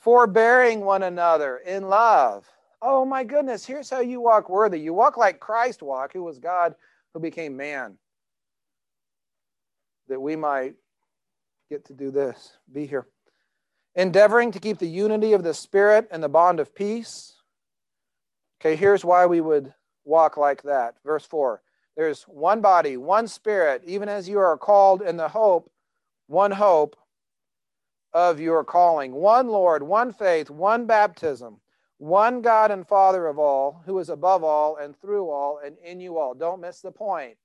[0.00, 2.46] Forbearing one another in love.
[2.82, 4.78] Oh my goodness, here's how you walk worthy.
[4.78, 6.74] You walk like Christ walked, who was God
[7.14, 7.96] who became man,
[10.08, 10.74] that we might
[11.70, 13.06] get to do this, be here.
[13.94, 17.36] Endeavoring to keep the unity of the Spirit and the bond of peace.
[18.60, 19.72] Okay, here's why we would
[20.04, 20.96] walk like that.
[21.04, 21.62] Verse 4
[21.96, 25.70] There's one body, one Spirit, even as you are called in the hope,
[26.26, 26.96] one hope
[28.12, 31.60] of your calling, one Lord, one faith, one baptism,
[31.98, 36.00] one God and Father of all, who is above all and through all and in
[36.00, 36.34] you all.
[36.34, 37.36] Don't miss the point.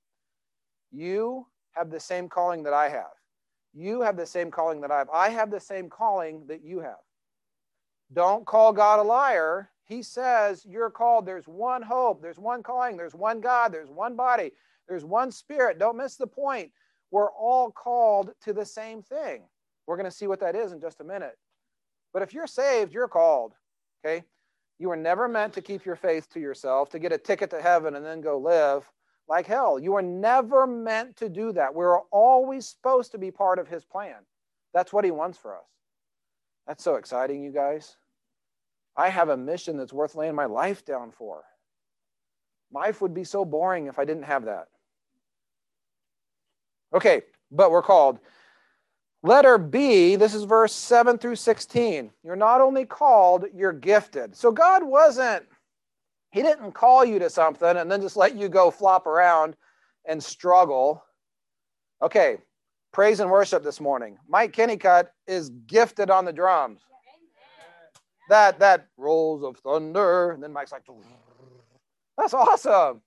[0.92, 3.12] You have the same calling that I have.
[3.74, 5.10] You have the same calling that I have.
[5.14, 6.98] I have the same calling that you have.
[8.12, 9.70] Don't call God a liar.
[9.90, 11.26] He says you're called.
[11.26, 12.22] There's one hope.
[12.22, 12.96] There's one calling.
[12.96, 13.74] There's one God.
[13.74, 14.52] There's one body.
[14.88, 15.80] There's one spirit.
[15.80, 16.72] Don't miss the point.
[17.12, 19.42] We're all called to the same thing.
[19.88, 21.38] We're going to see what that is in just a minute.
[22.14, 23.56] But if you're saved, you're called.
[24.06, 24.24] Okay?
[24.78, 27.62] You were never meant to keep your faith to yourself, to get a ticket to
[27.62, 28.90] heaven and then go live
[29.28, 29.80] like hell.
[29.80, 31.74] You are never meant to do that.
[31.74, 34.18] We're always supposed to be part of his plan.
[34.74, 35.66] That's what he wants for us.
[36.68, 37.98] That's so exciting, you guys.
[39.00, 41.44] I have a mission that's worth laying my life down for.
[42.74, 44.68] Life would be so boring if I didn't have that.
[46.94, 48.20] Okay, but we're called.
[49.24, 52.12] Letter B, this is verse 7 through 16.
[52.24, 54.36] You're not only called, you're gifted.
[54.36, 55.46] So God wasn't
[56.32, 59.56] he didn't call you to something and then just let you go flop around
[60.06, 61.04] and struggle.
[62.02, 62.38] Okay,
[62.92, 64.18] praise and worship this morning.
[64.28, 66.82] Mike Kennycutt is gifted on the drums.
[68.30, 70.84] That that rolls of thunder, and then Mike's like,
[72.18, 73.02] that's awesome.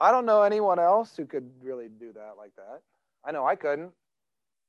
[0.00, 2.80] I don't know anyone else who could really do that like that.
[3.24, 3.92] I know I couldn't.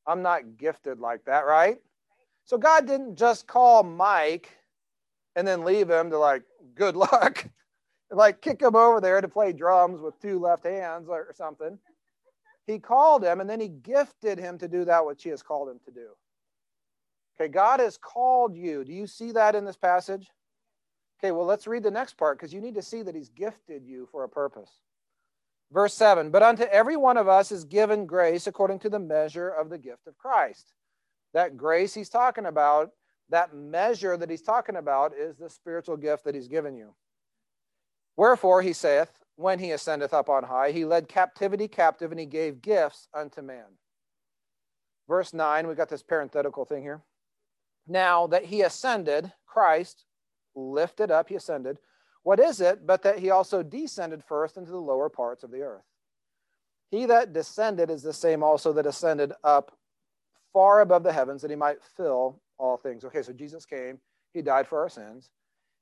[0.08, 1.78] I'm not gifted like that, right?
[2.46, 4.52] So God didn't just call Mike
[5.36, 6.44] and then leave him to like
[6.76, 7.46] good luck
[8.12, 11.78] like kick him over there to play drums with two left hands or something
[12.68, 15.70] he called him and then he gifted him to do that which he has called
[15.70, 16.10] him to do
[17.40, 20.30] okay god has called you do you see that in this passage
[21.20, 23.86] okay well let's read the next part because you need to see that he's gifted
[23.86, 24.80] you for a purpose
[25.72, 29.50] verse 7 but unto every one of us is given grace according to the measure
[29.50, 30.74] of the gift of christ
[31.34, 32.92] that grace he's talking about
[33.30, 36.94] that measure that he's talking about is the spiritual gift that he's given you.
[38.16, 42.26] Wherefore, he saith, when he ascendeth up on high, he led captivity captive and he
[42.26, 43.66] gave gifts unto man.
[45.08, 47.04] Verse 9, we've got this parenthetical thing here.
[47.88, 50.06] Now that he ascended, Christ
[50.56, 51.78] lifted up, he ascended.
[52.24, 55.62] What is it but that he also descended first into the lower parts of the
[55.62, 55.84] earth?
[56.90, 59.78] He that descended is the same also that ascended up
[60.54, 63.04] far above the heavens that he might fill all things.
[63.04, 64.00] Okay, so Jesus came,
[64.34, 65.30] he died for our sins.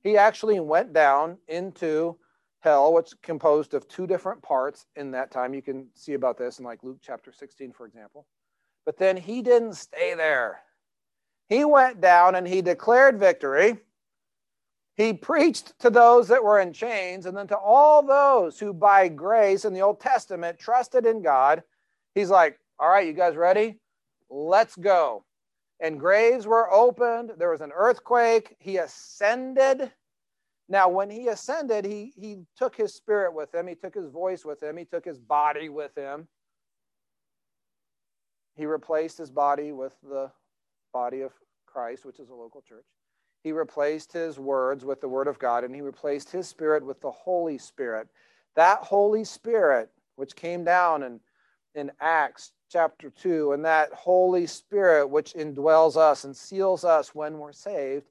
[0.02, 2.18] He actually went down into
[2.60, 5.54] hell, which composed of two different parts in that time.
[5.54, 8.26] You can see about this in like Luke chapter 16, for example.
[8.86, 10.62] But then he didn't stay there.
[11.50, 13.78] He went down and he declared victory.
[14.96, 19.08] He preached to those that were in chains, and then to all those who by
[19.08, 21.64] grace in the Old Testament trusted in God.
[22.14, 23.80] He's like, All right, you guys ready?
[24.30, 25.26] Let's go.
[25.80, 27.34] and graves were opened.
[27.38, 28.56] There was an earthquake.
[28.60, 29.92] He ascended.
[30.70, 34.46] Now, when he ascended, he, he took his spirit with him, he took his voice
[34.46, 36.28] with him, he took his body with him.
[38.56, 40.32] He replaced his body with the
[40.94, 41.34] body of
[41.66, 42.86] Christ, which is a local church.
[43.44, 47.02] He replaced his words with the word of God, and he replaced his spirit with
[47.02, 48.08] the Holy Spirit.
[48.56, 51.20] That Holy Spirit, which came down in,
[51.76, 57.38] in Acts chapter 2, and that Holy Spirit, which indwells us and seals us when
[57.38, 58.06] we're saved,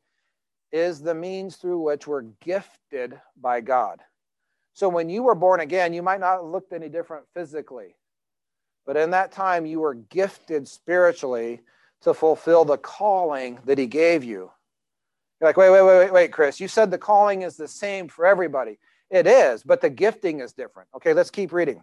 [0.71, 4.01] is the means through which we're gifted by God.
[4.75, 7.95] So when you were born again, you might not have looked any different physically,
[8.87, 11.61] but in that time you were gifted spiritually
[12.03, 14.51] to fulfill the calling that He gave you.
[15.41, 16.61] You're like, wait, wait, wait, wait, wait, Chris.
[16.61, 18.79] You said the calling is the same for everybody.
[19.11, 20.89] It is, but the gifting is different.
[20.97, 21.83] Okay, let's keep reading.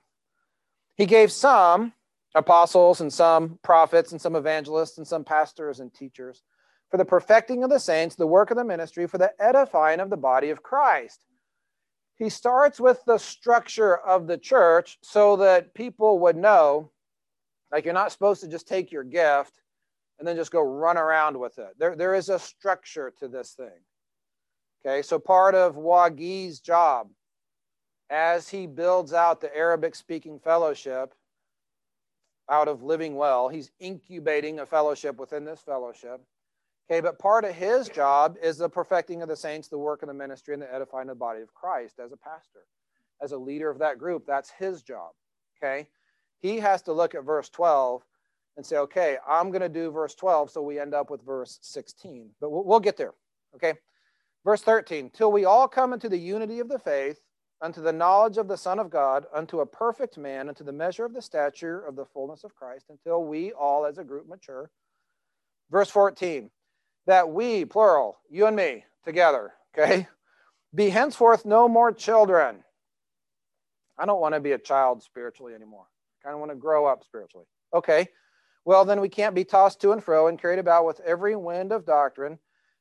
[0.95, 1.93] He gave some
[2.35, 6.41] apostles and some prophets and some evangelists and some pastors and teachers
[6.89, 10.09] for the perfecting of the saints, the work of the ministry, for the edifying of
[10.09, 11.25] the body of Christ.
[12.15, 16.91] He starts with the structure of the church so that people would know
[17.71, 19.53] like you're not supposed to just take your gift
[20.19, 21.75] and then just go run around with it.
[21.79, 23.79] There, there is a structure to this thing.
[24.85, 27.09] Okay, so part of Wagi's job
[28.09, 31.13] as he builds out the Arabic speaking fellowship
[32.49, 36.21] out of Living Well, he's incubating a fellowship within this fellowship.
[36.89, 40.07] Okay, but part of his job is the perfecting of the saints, the work of
[40.07, 42.65] the ministry, and the edifying of the body of Christ as a pastor,
[43.21, 44.25] as a leader of that group.
[44.25, 45.11] That's his job.
[45.61, 45.87] Okay,
[46.39, 48.03] he has to look at verse 12
[48.59, 51.59] and say, okay, I'm going to do verse 12, so we end up with verse
[51.61, 52.29] 16.
[52.41, 53.13] But we'll, we'll get there.
[53.55, 53.75] Okay,
[54.43, 57.21] verse 13, till we all come into the unity of the faith,
[57.61, 61.05] unto the knowledge of the Son of God, unto a perfect man, unto the measure
[61.05, 64.69] of the stature of the fullness of Christ, until we all as a group mature.
[65.71, 66.49] Verse 14
[67.07, 70.05] that we, plural, you and me together, okay,
[70.75, 72.57] be henceforth no more children.
[73.97, 75.85] I don't want to be a child spiritually anymore.
[76.21, 77.45] I kind of want to grow up spiritually.
[77.73, 78.09] Okay,
[78.65, 81.71] well, then we can't be tossed to and fro and carried about with every wind
[81.71, 82.39] of doctrine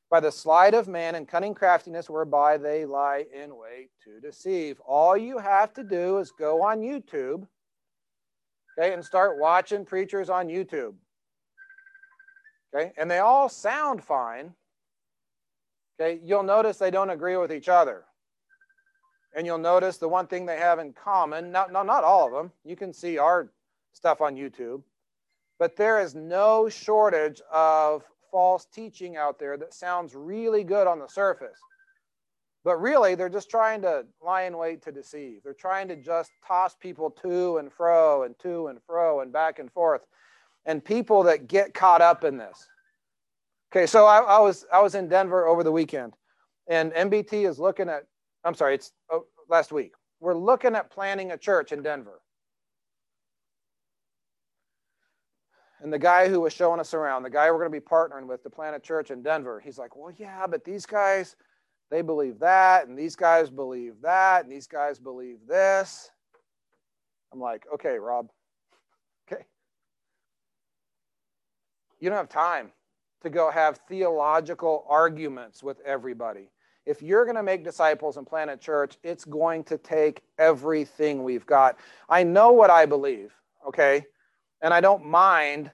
[0.09, 4.79] by the sleight of man and cunning craftiness whereby they lie in wait to deceive.
[4.81, 7.47] All you have to do is go on YouTube,
[8.77, 10.95] okay, and start watching preachers on YouTube.
[12.73, 14.53] Okay, and they all sound fine.
[15.99, 18.05] Okay, you'll notice they don't agree with each other.
[19.35, 22.33] And you'll notice the one thing they have in common, not, not, not all of
[22.33, 23.51] them, you can see our
[23.93, 24.81] stuff on YouTube,
[25.59, 30.99] but there is no shortage of false teaching out there that sounds really good on
[30.99, 31.59] the surface.
[32.63, 35.41] But really, they're just trying to lie in wait to deceive.
[35.43, 39.59] They're trying to just toss people to and fro and to and fro and back
[39.59, 40.01] and forth
[40.65, 42.67] and people that get caught up in this.
[43.71, 46.13] Okay, so I, I was I was in Denver over the weekend,
[46.67, 48.03] and MBT is looking at.
[48.43, 49.93] I'm sorry, it's oh, last week.
[50.19, 52.21] We're looking at planning a church in Denver.
[55.81, 58.27] And the guy who was showing us around, the guy we're going to be partnering
[58.27, 61.35] with the Planet church in Denver, he's like, Well, yeah, but these guys,
[61.89, 66.11] they believe that, and these guys believe that, and these guys believe this.
[67.31, 68.29] I'm like, Okay, Rob,
[69.31, 69.43] okay.
[71.99, 72.71] You don't have time
[73.23, 76.49] to go have theological arguments with everybody.
[76.85, 81.45] If you're going to make disciples in Planet church, it's going to take everything we've
[81.45, 81.77] got.
[82.09, 83.33] I know what I believe,
[83.67, 84.05] okay?
[84.61, 85.71] And I don't mind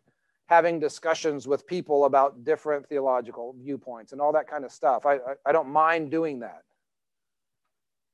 [0.48, 5.06] having discussions with people about different theological viewpoints and all that kind of stuff.
[5.06, 6.62] I, I, I don't mind doing that.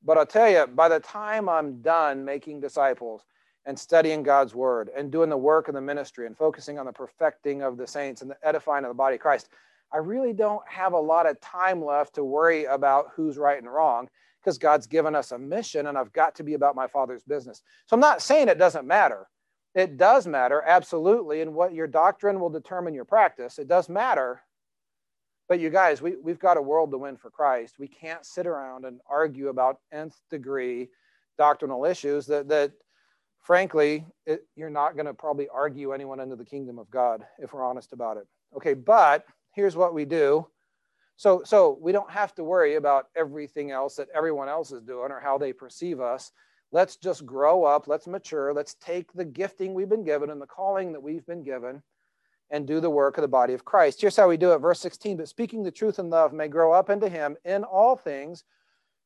[0.04, 3.26] But I'll tell you, by the time I'm done making disciples,
[3.66, 6.94] and studying God's word and doing the work of the ministry and focusing on the
[6.94, 9.50] perfecting of the saints and the edifying of the body of Christ,
[9.94, 13.72] I really don't have a lot of time left to worry about who's right and
[13.72, 17.24] wrong because God's given us a mission and I've got to be about my Father's
[17.24, 17.62] business.
[17.86, 19.28] So I'm not saying it doesn't matter.
[19.74, 21.42] It does matter, absolutely.
[21.42, 23.58] And what your doctrine will determine your practice.
[23.58, 24.42] It does matter.
[25.48, 27.76] But you guys, we, we've got a world to win for Christ.
[27.80, 30.90] We can't sit around and argue about nth degree
[31.38, 32.72] doctrinal issues that, that
[33.42, 37.54] frankly, it, you're not going to probably argue anyone into the kingdom of God if
[37.54, 38.28] we're honest about it.
[38.56, 40.48] Okay, but here's what we do.
[41.18, 45.12] So, so we don't have to worry about everything else that everyone else is doing
[45.12, 46.32] or how they perceive us.
[46.72, 47.88] Let's just grow up.
[47.88, 48.54] Let's mature.
[48.54, 51.84] Let's take the gifting we've been given and the calling that we've been given
[52.50, 54.02] and do the work of the body of Christ.
[54.02, 54.60] Here's how we do it.
[54.60, 57.96] Verse 16, but speaking the truth in love may grow up into him in all
[57.96, 58.44] things,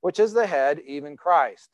[0.02, 1.70] which is the head, even Christ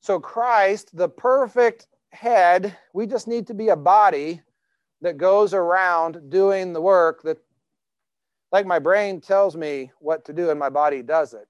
[0.00, 4.40] so, Christ, the perfect head, we just need to be a body
[5.02, 7.38] that goes around doing the work that
[8.52, 11.48] Like my brain tells me what to do and my body does it.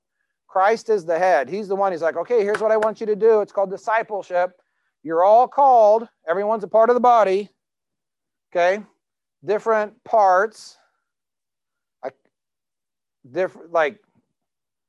[0.56, 1.50] Christ is the head.
[1.50, 1.92] He's the one.
[1.92, 3.42] He's like, okay, here's what I want you to do.
[3.42, 4.58] It's called discipleship.
[5.02, 6.08] You're all called.
[6.26, 7.50] Everyone's a part of the body.
[8.50, 8.82] Okay,
[9.44, 10.78] different parts.
[12.02, 12.14] Like
[13.30, 13.98] different, like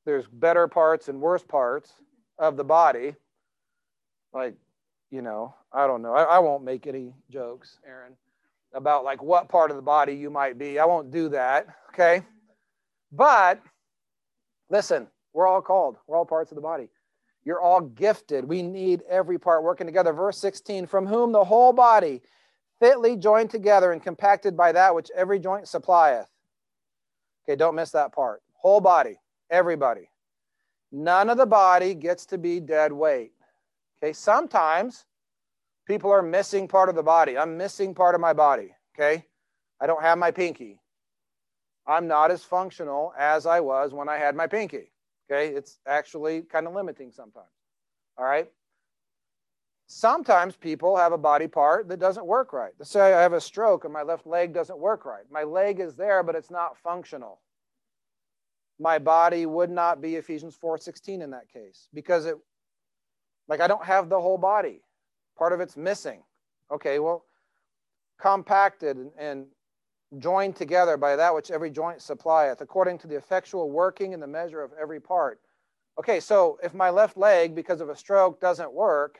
[0.06, 1.92] there's better parts and worse parts
[2.40, 3.16] of the body.
[4.32, 4.56] Like,
[5.12, 6.14] you know, I don't know.
[6.14, 8.14] I, I won't make any jokes, Aaron,
[8.74, 10.80] about like what part of the body you might be.
[10.80, 11.68] I won't do that.
[11.90, 12.24] Okay.
[13.12, 13.62] But
[14.70, 15.08] listen,
[15.38, 16.90] we're all called, we're all parts of the body.
[17.46, 18.44] You're all gifted.
[18.44, 20.12] We need every part working together.
[20.12, 22.24] Verse 16, from whom the whole body
[22.80, 26.28] fitly joined together and compacted by that which every joint supplieth.
[27.46, 28.42] Okay, don't miss that part.
[28.54, 29.20] Whole body,
[29.52, 30.10] everybody.
[30.92, 33.32] None of the body gets to be dead weight.
[34.02, 35.06] Okay, sometimes
[35.86, 37.38] people are missing part of the body.
[37.38, 38.74] I'm missing part of my body.
[38.96, 39.24] Okay,
[39.80, 40.82] I don't have my pinky.
[41.86, 44.90] I'm not as functional as I was when I had my pinky.
[45.30, 47.48] Okay, it's actually kind of limiting sometimes.
[48.18, 48.50] All right.
[49.88, 52.74] Sometimes people have a body part that doesn't work right.
[52.78, 55.24] Let's say I have a stroke and my left leg doesn't work right.
[55.32, 57.40] My leg is there, but it's not functional.
[58.80, 62.38] My body would not be Ephesians 4:16 in that case because it
[63.48, 64.82] like I don't have the whole body.
[65.38, 66.24] Part of it's missing.
[66.72, 67.26] Okay, well,
[68.20, 69.46] compacted and, and
[70.20, 74.28] joined together by that which every joint supplieth, according to the effectual working in the
[74.28, 75.40] measure of every part.
[76.00, 79.20] Okay, so if my left leg, because of a stroke, doesn't work,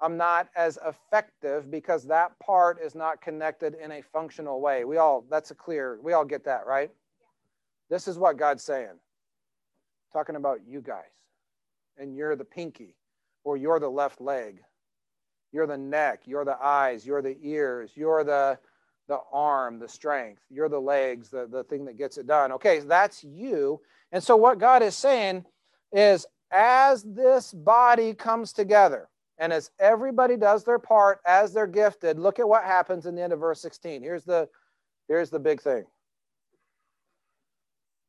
[0.00, 4.84] I'm not as effective because that part is not connected in a functional way.
[4.84, 6.90] We all, that's a clear, we all get that, right?
[7.88, 8.98] This is what God's saying.
[10.12, 11.04] Talking about you guys.
[11.96, 12.94] And you're the pinky,
[13.42, 14.60] or you're the left leg.
[15.50, 18.58] You're the neck, you're the eyes, you're the ears, you're the
[19.08, 20.42] the arm, the strength.
[20.50, 22.52] You're the legs, the, the thing that gets it done.
[22.52, 23.80] Okay, that's you.
[24.12, 25.44] And so what God is saying
[25.92, 32.18] is as this body comes together, and as everybody does their part as they're gifted,
[32.18, 34.02] look at what happens in the end of verse 16.
[34.02, 34.48] Here's the
[35.08, 35.84] here's the big thing.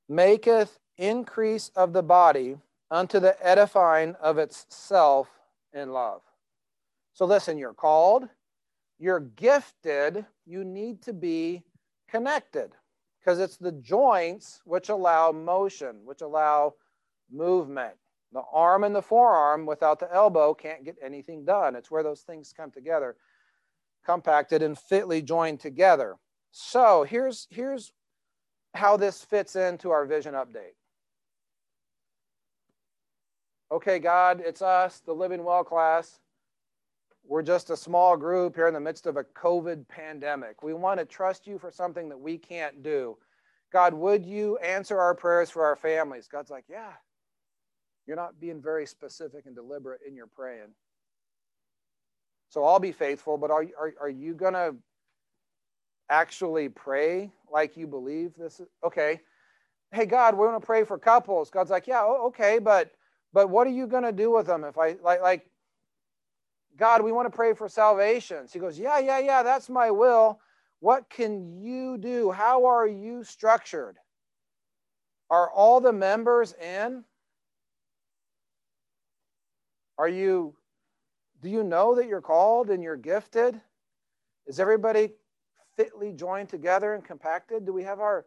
[0.09, 2.57] Maketh increase of the body
[2.89, 5.27] unto the edifying of itself
[5.73, 6.21] in love.
[7.13, 8.29] So listen, you're called,
[8.99, 11.63] you're gifted, you need to be
[12.09, 12.71] connected
[13.19, 16.73] because it's the joints which allow motion, which allow
[17.31, 17.93] movement.
[18.33, 21.75] The arm and the forearm without the elbow can't get anything done.
[21.75, 23.15] It's where those things come together,
[24.05, 26.15] compacted and fitly joined together.
[26.51, 27.91] So here's, here's
[28.73, 30.75] how this fits into our vision update.
[33.71, 36.19] Okay, God, it's us, the Living Well class.
[37.27, 40.63] We're just a small group here in the midst of a COVID pandemic.
[40.63, 43.17] We want to trust you for something that we can't do.
[43.73, 46.29] God, would you answer our prayers for our families?
[46.31, 46.93] God's like, yeah.
[48.05, 50.69] You're not being very specific and deliberate in your praying.
[52.49, 54.75] So I'll be faithful, but are, are, are you going to
[56.09, 59.19] actually pray like you believe this is okay?
[59.91, 61.49] Hey, God, we want to pray for couples.
[61.49, 62.91] God's like, yeah, okay, but
[63.33, 65.49] but what are you going to do with them if I like like
[66.77, 68.53] God, we want to pray for salvations.
[68.53, 70.39] He goes, Yeah, yeah, yeah, that's my will.
[70.79, 72.31] What can you do?
[72.31, 73.97] How are you structured?
[75.29, 77.03] Are all the members in?
[79.97, 80.55] Are you,
[81.41, 83.59] do you know that you're called and you're gifted?
[84.45, 85.09] Is everybody
[85.75, 87.65] fitly joined together and compacted?
[87.65, 88.25] Do we have our,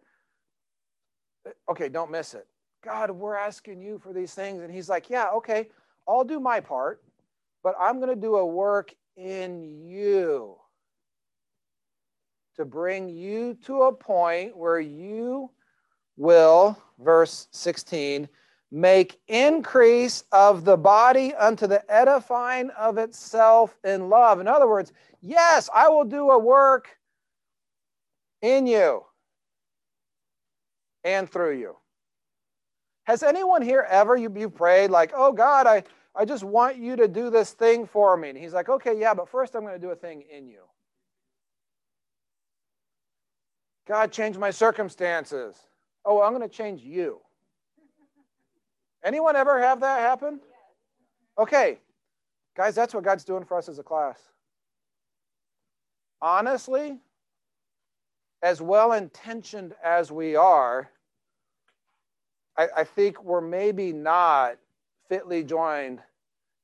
[1.70, 2.48] okay, don't miss it.
[2.82, 4.62] God, we're asking you for these things.
[4.62, 5.68] And he's like, Yeah, okay,
[6.08, 7.00] I'll do my part
[7.62, 10.56] but I'm going to do a work in you
[12.56, 15.50] to bring you to a point where you
[16.16, 18.28] will, verse 16,
[18.70, 24.40] make increase of the body unto the edifying of itself in love.
[24.40, 26.88] In other words, yes, I will do a work
[28.42, 29.04] in you
[31.04, 31.76] and through you.
[33.04, 35.82] Has anyone here ever you, you prayed like, oh God, I,
[36.14, 38.30] I just want you to do this thing for me.
[38.30, 40.62] And he's like, okay, yeah, but first I'm going to do a thing in you.
[43.86, 45.56] God, change my circumstances.
[46.04, 47.20] Oh, I'm going to change you.
[49.04, 50.40] Anyone ever have that happen?
[51.38, 51.78] Okay,
[52.56, 54.20] guys, that's what God's doing for us as a class.
[56.20, 56.98] Honestly,
[58.42, 60.90] as well intentioned as we are,
[62.56, 64.56] I, I think we're maybe not
[65.10, 66.00] fitly joined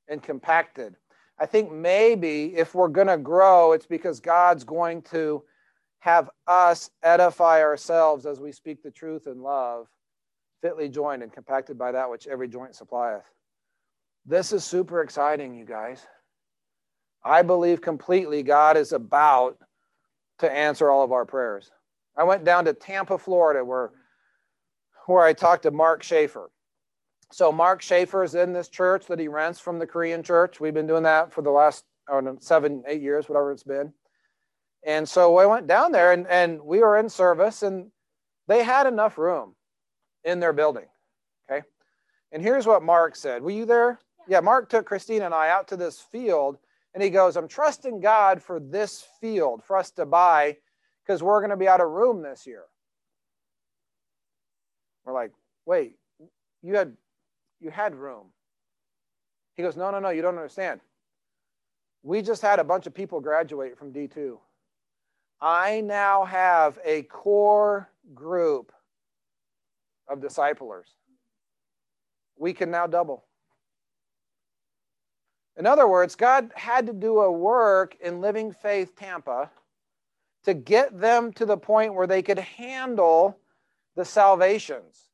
[0.07, 0.95] and compacted.
[1.37, 5.43] I think maybe if we're going to grow, it's because God's going to
[5.99, 9.87] have us edify ourselves as we speak the truth in love,
[10.61, 13.25] fitly joined and compacted by that which every joint supplieth.
[14.25, 16.07] This is super exciting, you guys.
[17.23, 19.57] I believe completely God is about
[20.39, 21.69] to answer all of our prayers.
[22.15, 23.91] I went down to Tampa, Florida, where,
[25.05, 26.49] where I talked to Mark Schaefer.
[27.31, 30.59] So Mark Schaefer is in this church that he rents from the Korean church.
[30.59, 33.93] We've been doing that for the last know, seven, eight years, whatever it's been.
[34.85, 37.91] And so I went down there and, and we were in service and
[38.47, 39.55] they had enough room
[40.23, 40.85] in their building.
[41.49, 41.65] Okay.
[42.31, 43.41] And here's what Mark said.
[43.41, 43.99] Were you there?
[44.27, 46.57] Yeah, Mark took Christina and I out to this field
[46.93, 50.57] and he goes, I'm trusting God for this field for us to buy
[51.05, 52.63] because we're going to be out of room this year.
[55.05, 55.31] We're like,
[55.65, 55.95] wait,
[56.61, 56.93] you had
[57.59, 58.27] you had room.
[59.55, 60.81] He goes, no, no, no, you don't understand.
[62.03, 64.37] We just had a bunch of people graduate from D2.
[65.41, 68.71] I now have a core group
[70.07, 70.87] of disciplers.
[72.37, 73.25] We can now double.
[75.57, 79.49] In other words, God had to do a work in Living Faith Tampa
[80.45, 83.39] to get them to the point where they could handle
[83.95, 85.06] the salvations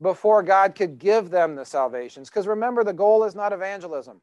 [0.00, 2.28] before God could give them the salvations.
[2.28, 4.20] Because remember, the goal is not evangelism,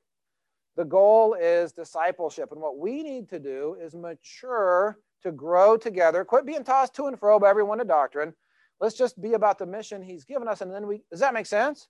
[0.76, 2.52] the goal is discipleship.
[2.52, 7.08] And what we need to do is mature to grow together, quit being tossed to
[7.08, 8.34] and fro by everyone to doctrine.
[8.80, 10.62] Let's just be about the mission He's given us.
[10.62, 11.88] And then we, does that make sense?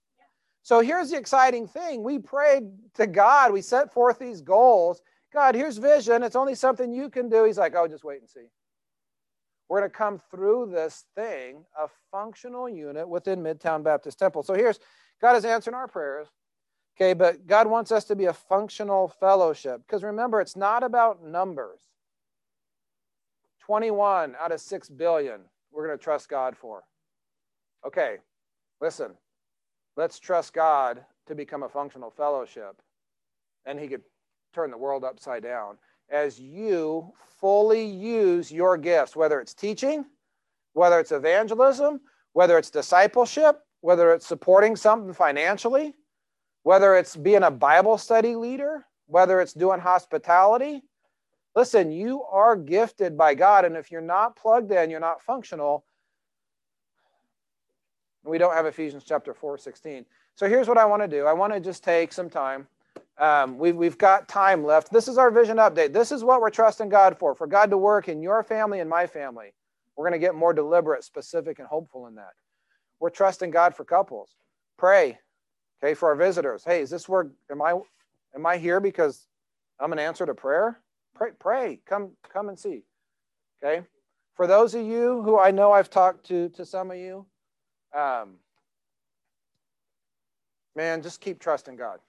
[0.61, 2.03] So here's the exciting thing.
[2.03, 2.63] We prayed
[2.95, 5.01] to God, we set forth these goals.
[5.33, 6.23] God, here's vision.
[6.23, 7.43] It's only something you can do.
[7.43, 8.45] He's like, oh, just wait and see.
[9.69, 14.43] We're going to come through this thing, a functional unit within Midtown Baptist Temple.
[14.43, 14.79] So here's
[15.21, 16.27] God is answering our prayers.
[16.95, 19.81] Okay, but God wants us to be a functional fellowship.
[19.85, 21.79] Because remember, it's not about numbers.
[23.61, 25.41] 21 out of 6 billion,
[25.71, 26.83] we're going to trust God for.
[27.85, 28.17] Okay,
[28.81, 29.11] listen,
[29.95, 32.81] let's trust God to become a functional fellowship,
[33.65, 34.03] and He could
[34.53, 35.77] turn the world upside down
[36.09, 40.05] as you fully use your gifts, whether it's teaching,
[40.73, 42.01] whether it's evangelism,
[42.33, 45.93] whether it's discipleship, whether it's supporting something financially,
[46.63, 50.81] whether it's being a Bible study leader, whether it's doing hospitality.
[51.55, 55.85] Listen, you are gifted by God, and if you're not plugged in, you're not functional.
[58.23, 60.05] We don't have Ephesians chapter 4, 16.
[60.35, 61.25] So here's what I want to do.
[61.25, 62.67] I want to just take some time
[63.17, 64.91] um, we've, we've got time left.
[64.91, 65.93] This is our vision update.
[65.93, 68.89] This is what we're trusting God for, for God to work in your family and
[68.89, 69.53] my family.
[69.95, 72.33] We're going to get more deliberate, specific, and hopeful in that.
[72.99, 74.35] We're trusting God for couples.
[74.77, 75.19] Pray,
[75.83, 76.63] okay, for our visitors.
[76.65, 77.79] Hey, is this where, am I,
[78.33, 79.27] am I here because
[79.79, 80.79] I'm an answer to prayer?
[81.13, 82.83] Pray, pray, come, come and see,
[83.63, 83.85] okay?
[84.35, 87.27] For those of you who I know I've talked to, to some of you,
[87.95, 88.37] um,
[90.75, 91.99] man, just keep trusting God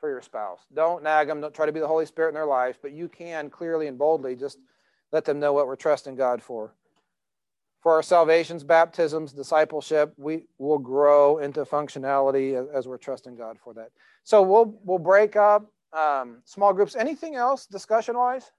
[0.00, 0.60] for your spouse.
[0.74, 1.40] Don't nag them.
[1.40, 3.98] Don't try to be the Holy Spirit in their life, but you can clearly and
[3.98, 4.58] boldly just
[5.12, 6.72] let them know what we're trusting God for.
[7.82, 13.72] For our salvations, baptisms, discipleship, we will grow into functionality as, we're trusting God for
[13.74, 13.90] that.
[14.22, 16.94] So we'll we'll break up um, small groups.
[16.94, 18.50] Anything else discussion wise?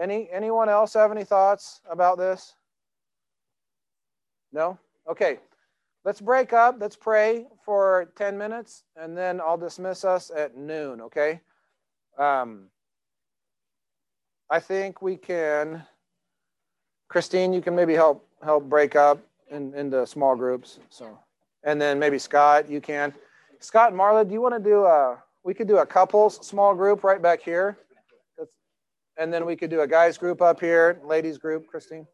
[0.00, 2.54] Any anyone else have any thoughts about this?
[4.52, 4.78] No.
[5.08, 5.38] Okay.
[6.04, 6.76] Let's break up.
[6.78, 11.40] Let's pray for 10 minutes, and then I'll dismiss us at noon, okay?
[12.18, 12.66] Um,
[14.50, 15.82] I think we can.
[17.08, 19.18] Christine, you can maybe help help break up
[19.50, 20.78] in, into small groups.
[20.90, 21.18] So,
[21.62, 23.14] and then maybe Scott, you can.
[23.60, 25.22] Scott and Marla, do you want to do a?
[25.42, 27.78] We could do a couples small group right back here,
[29.16, 31.66] and then we could do a guys group up here, ladies group.
[31.66, 32.06] Christine.